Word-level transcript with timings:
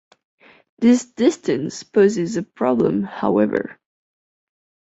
This 0.79 1.05
distance 1.05 1.83
poses 1.83 2.35
a 2.35 2.41
problem, 2.41 3.03
however. 3.03 3.79